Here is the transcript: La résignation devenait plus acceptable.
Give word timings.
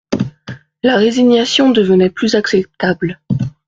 La 0.81 0.97
résignation 0.97 1.69
devenait 1.69 2.09
plus 2.09 2.33
acceptable. 2.33 3.19